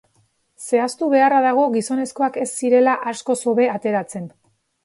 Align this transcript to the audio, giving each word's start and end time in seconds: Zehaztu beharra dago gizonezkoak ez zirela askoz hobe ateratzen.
Zehaztu 0.67 1.09
beharra 1.11 1.41
dago 1.47 1.67
gizonezkoak 1.75 2.39
ez 2.47 2.49
zirela 2.63 2.97
askoz 3.15 3.39
hobe 3.53 3.69
ateratzen. 3.79 4.27